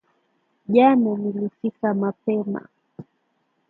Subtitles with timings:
[0.67, 2.67] Jana nilifika mapema